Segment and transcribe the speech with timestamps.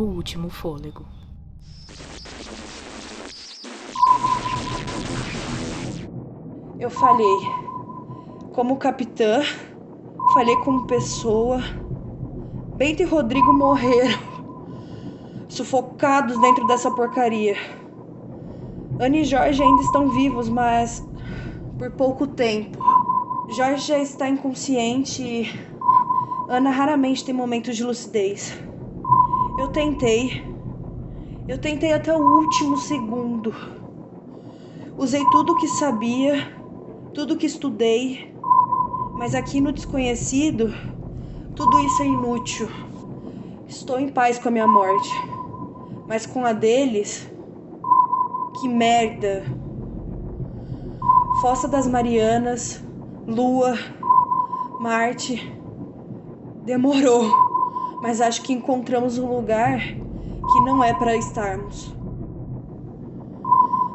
[0.00, 1.04] O último fôlego.
[6.78, 7.38] Eu falhei.
[8.54, 9.42] Como capitã,
[10.32, 11.60] falhei como pessoa.
[12.76, 14.18] Bento e Rodrigo morreram.
[15.50, 17.56] Sufocados dentro dessa porcaria.
[18.98, 21.06] Ana e Jorge ainda estão vivos, mas
[21.78, 22.78] por pouco tempo.
[23.50, 25.60] Jorge já está inconsciente e
[26.48, 28.69] Ana raramente tem momentos de lucidez.
[29.60, 30.42] Eu tentei.
[31.46, 33.54] Eu tentei até o último segundo.
[34.96, 36.50] Usei tudo o que sabia,
[37.12, 38.34] tudo que estudei,
[39.12, 40.74] mas aqui no desconhecido,
[41.54, 42.70] tudo isso é inútil.
[43.68, 45.10] Estou em paz com a minha morte,
[46.08, 47.30] mas com a deles,
[48.58, 49.44] que merda.
[51.42, 52.82] Fossa das Marianas,
[53.26, 53.74] Lua,
[54.80, 55.54] Marte.
[56.64, 57.49] Demorou,
[58.00, 61.94] mas acho que encontramos um lugar que não é para estarmos.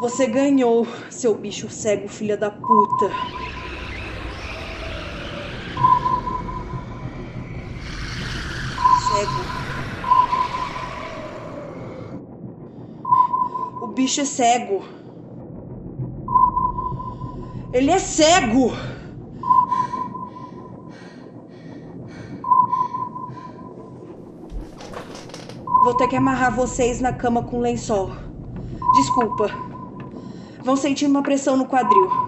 [0.00, 3.10] Você ganhou, seu bicho cego, filha da puta.
[9.08, 9.56] Cego.
[13.82, 14.84] O bicho é cego.
[17.72, 18.95] Ele é cego!
[25.86, 28.10] Vou ter que amarrar vocês na cama com lençol.
[28.96, 29.54] Desculpa.
[30.64, 32.25] Vão sentir uma pressão no quadril.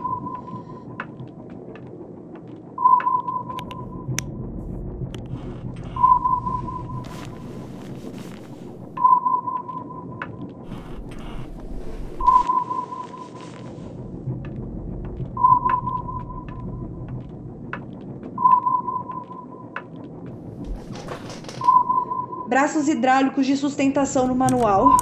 [22.48, 24.96] Braços hidráulicos de sustentação no manual.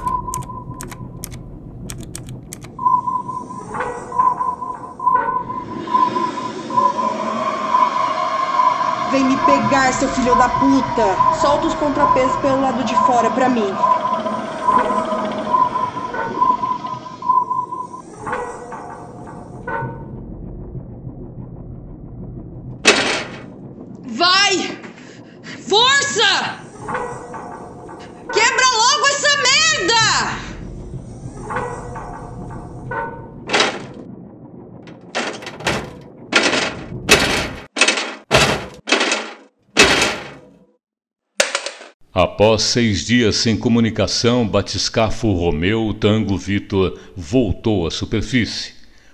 [9.11, 11.35] Vem me pegar, seu filho da puta!
[11.39, 13.73] Solta os contrapesos pelo lado de fora pra mim.
[42.19, 48.73] Após seis dias sem comunicação, batiscafo Romeu Tango Vitor voltou à superfície.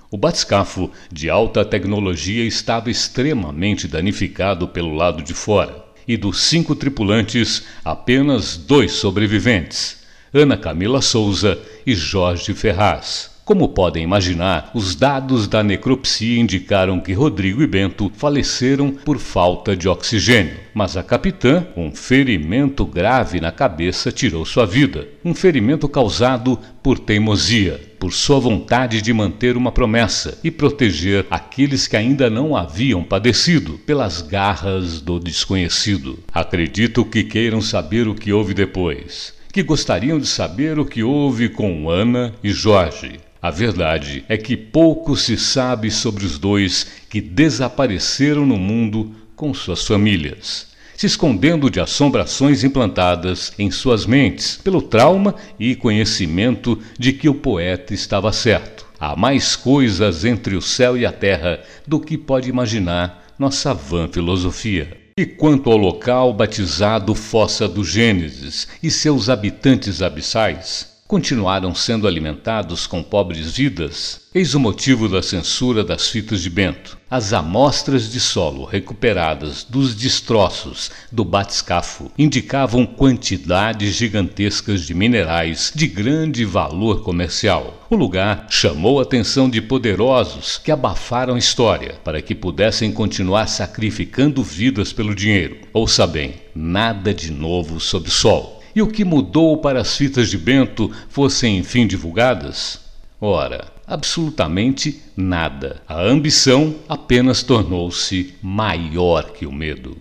[0.10, 5.84] O batiscafo de alta tecnologia estava extremamente danificado pelo lado de fora.
[6.08, 9.98] E dos cinco tripulantes, apenas dois sobreviventes:
[10.34, 13.33] Ana Camila Souza e Jorge Ferraz.
[13.46, 19.76] Como podem imaginar, os dados da necropsia indicaram que Rodrigo e Bento faleceram por falta
[19.76, 20.56] de oxigênio.
[20.74, 25.10] Mas a capitã, um ferimento grave na cabeça, tirou sua vida.
[25.26, 31.86] Um ferimento causado por teimosia, por sua vontade de manter uma promessa e proteger aqueles
[31.86, 36.18] que ainda não haviam padecido pelas garras do desconhecido.
[36.32, 39.34] Acredito que queiram saber o que houve depois.
[39.52, 43.20] Que gostariam de saber o que houve com Ana e Jorge.
[43.44, 49.54] A verdade é que pouco se sabe sobre os dois que desapareceram no mundo com
[49.54, 57.12] suas famílias, se escondendo de assombrações implantadas em suas mentes pelo trauma e conhecimento de
[57.12, 58.88] que o poeta estava certo.
[58.98, 64.08] Há mais coisas entre o céu e a terra do que pode imaginar nossa vã
[64.08, 64.98] filosofia.
[65.18, 72.88] E quanto ao local batizado Fossa do Gênesis e seus habitantes abissais, continuaram sendo alimentados
[72.88, 74.22] com pobres vidas?
[74.34, 76.98] Eis o motivo da censura das fitas de Bento.
[77.10, 85.88] As amostras de solo recuperadas dos destroços do batiscafo indicavam quantidades gigantescas de minerais de
[85.88, 87.86] grande valor comercial.
[87.92, 93.46] O lugar chamou a atenção de poderosos que abafaram a história para que pudessem continuar
[93.48, 95.60] sacrificando vidas pelo dinheiro.
[95.72, 98.63] Ouça bem, nada de novo sob o sol.
[98.76, 102.82] E o que mudou para as fitas de Bento fossem enfim divulgadas?
[103.22, 105.82] Ora, absolutamente nada.
[105.88, 109.96] A ambição apenas tornou-se maior que o medo.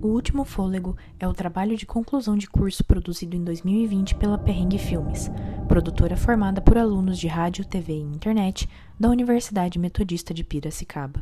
[0.00, 4.78] O Último Fôlego é o trabalho de conclusão de curso produzido em 2020 pela Perrengue
[4.78, 5.30] Filmes,
[5.68, 8.66] produtora formada por alunos de rádio, TV e internet
[8.98, 11.20] da Universidade Metodista de Piracicaba.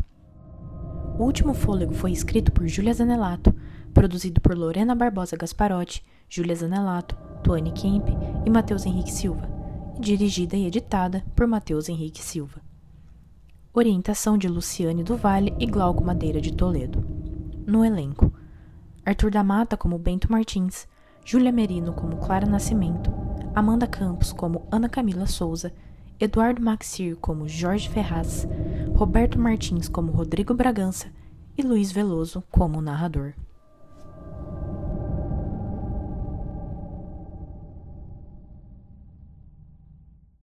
[1.18, 3.52] O Último Fôlego foi escrito por Júlia Zanelato,
[3.92, 8.06] produzido por Lorena Barbosa Gasparotti, Júlia Zanelato, Tuane Kemp
[8.46, 9.50] e Matheus Henrique Silva,
[9.96, 12.60] e dirigida e editada por Matheus Henrique Silva.
[13.74, 17.04] Orientação de Luciane do Vale e Glauco Madeira de Toledo.
[17.66, 18.32] No elenco:
[19.04, 20.86] Arthur da Mata como Bento Martins,
[21.24, 23.12] Júlia Merino como Clara Nascimento,
[23.56, 25.72] Amanda Campos como Ana Camila Souza,
[26.20, 28.44] Eduardo Maxir como Jorge Ferraz,
[28.92, 31.12] Roberto Martins como Rodrigo Bragança
[31.56, 33.34] e Luiz Veloso como narrador.